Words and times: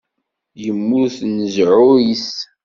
Immut 0.67 1.15
nnzuɛ-is. 1.29 2.29